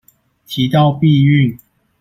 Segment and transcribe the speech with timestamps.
[0.47, 1.55] 提到避孕